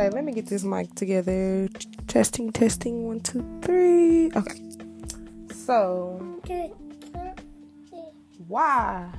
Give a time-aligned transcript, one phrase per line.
[0.00, 1.68] Okay, let me get this mic together.
[2.06, 4.32] Testing, testing, one, two, three.
[4.34, 4.62] Okay.
[5.52, 6.40] So,
[8.48, 9.10] why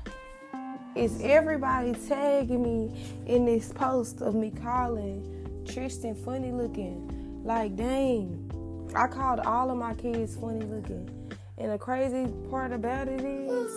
[0.95, 7.43] is everybody tagging me in this post of me calling Tristan funny looking?
[7.43, 11.07] Like, dang, I called all of my kids funny looking.
[11.59, 13.71] And the crazy part about it is,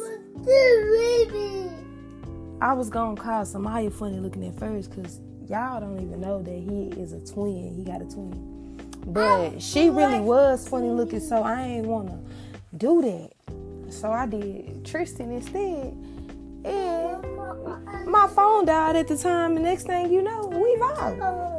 [2.62, 6.50] I was gonna call Samaya funny looking at first because y'all don't even know that
[6.50, 7.74] he is a twin.
[7.76, 8.80] He got a twin.
[9.06, 12.18] But oh, she really was funny looking, so I ain't wanna
[12.76, 13.92] do that.
[13.92, 15.94] So I did Tristan instead.
[16.64, 21.54] And my phone died at the time, and next thing you know, we viral.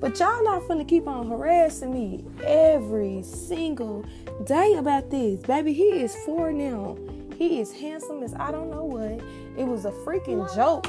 [0.00, 4.04] But y'all not finna keep on harassing me every single
[4.44, 5.40] day about this.
[5.40, 6.96] Baby, he is four now.
[7.36, 9.20] He is handsome as I don't know what.
[9.58, 10.86] It was a freaking joke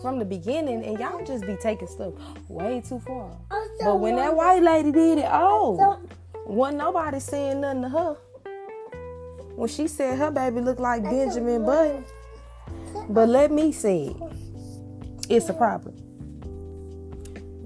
[0.00, 2.14] from the beginning, and y'all just be taking stuff
[2.48, 3.30] way too far.
[3.82, 6.00] But when that white lady did it, oh,
[6.46, 8.16] wasn't nobody saying nothing to her.
[9.56, 12.04] When she said her baby looked like Benjamin Button,
[13.08, 14.16] but let me say it,
[15.28, 15.94] it's a problem.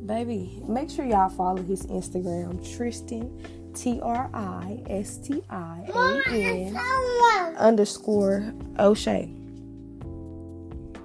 [0.06, 6.72] Baby, make sure y'all follow his Instagram, Tristan T R I S T I A
[6.74, 9.34] N underscore O'Shea.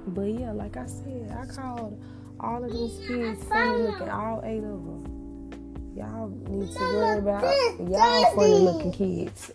[0.08, 2.02] But yeah, like I said, I called
[2.40, 5.94] all of these kids funny looking, all eight of them.
[5.96, 7.44] Y'all need to worry about
[7.80, 9.52] y'all funny looking kids.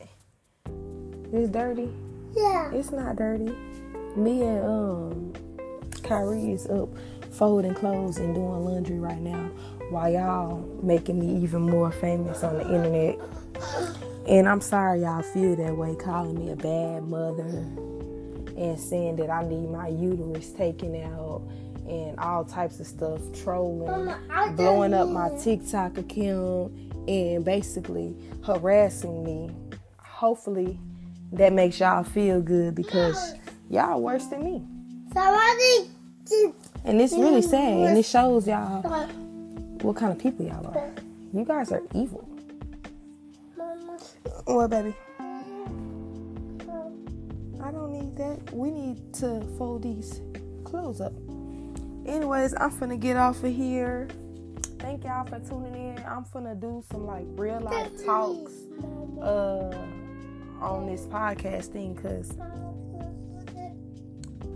[1.33, 1.91] It's dirty.
[2.35, 2.71] Yeah.
[2.73, 3.55] It's not dirty.
[4.17, 5.33] Me and um
[6.03, 6.91] Kyrie is up
[7.31, 9.51] folding clothes and doing laundry right now
[9.91, 13.19] while y'all making me even more famous on the internet.
[14.29, 17.67] And I'm sorry y'all feel that way, calling me a bad mother
[18.57, 21.43] and saying that I need my uterus taken out
[21.89, 24.15] and all types of stuff, trolling,
[24.57, 26.73] blowing up my TikTok account,
[27.09, 28.15] and basically
[28.45, 29.51] harassing me.
[29.99, 30.79] Hopefully,
[31.33, 33.35] that makes y'all feel good because
[33.69, 34.63] y'all worse than me.
[35.13, 35.91] Somebody
[36.85, 38.83] And it's really sad, and it shows y'all
[39.83, 40.91] what kind of people y'all are.
[41.33, 42.29] You guys are evil.
[43.57, 43.99] Mama.
[44.45, 44.95] What, baby?
[47.63, 48.53] I don't need that.
[48.53, 50.21] We need to fold these
[50.65, 51.13] clothes up.
[52.05, 54.09] Anyways, I'm finna get off of here.
[54.79, 56.05] Thank y'all for tuning in.
[56.05, 58.53] I'm finna do some like real life talks
[59.21, 59.71] uh
[60.61, 62.33] on this podcast thing because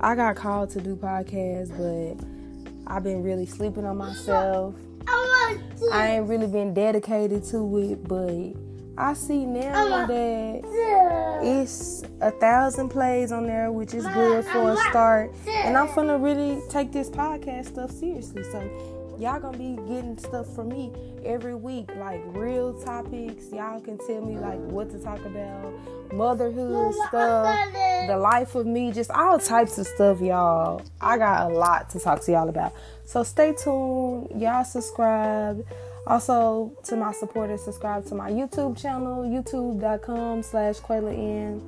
[0.01, 4.75] I got called to do podcasts, but I've been really sleeping on myself.
[5.07, 5.59] I.
[5.93, 8.66] I ain't really been dedicated to it, but
[8.99, 14.77] I see now that it's a thousand plays on there, which is good for a
[14.89, 15.33] start.
[15.47, 18.43] And I'm gonna really take this podcast stuff seriously.
[18.45, 20.93] So y'all gonna be getting stuff from me
[21.25, 23.53] every week, like real topics.
[23.53, 25.73] Y'all can tell me like what to talk about,
[26.13, 27.73] motherhood stuff,
[28.07, 30.83] the life of me, just all types of stuff, y'all.
[31.01, 32.73] I got a lot to talk to y'all about.
[33.05, 34.41] So stay tuned.
[34.41, 35.67] Y'all subscribe.
[36.07, 41.61] Also, to my supporters, subscribe to my YouTube channel, youtube.com slash N.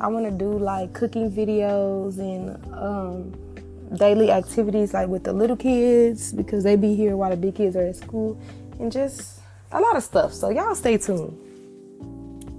[0.00, 5.56] I want to do like cooking videos and um, daily activities like with the little
[5.56, 8.40] kids because they be here while the big kids are at school
[8.80, 9.40] and just
[9.70, 10.32] a lot of stuff.
[10.32, 11.38] So y'all stay tuned.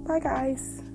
[0.06, 0.85] Bye guys.